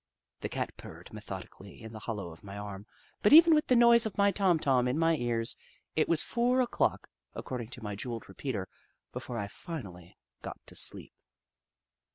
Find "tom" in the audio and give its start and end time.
4.31-4.57, 4.57-4.87